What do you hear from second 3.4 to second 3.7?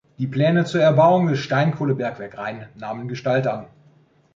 an.